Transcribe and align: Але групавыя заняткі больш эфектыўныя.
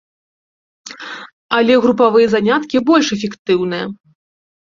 Але 1.57 1.73
групавыя 1.83 2.27
заняткі 2.31 2.77
больш 2.89 3.07
эфектыўныя. 3.17 3.85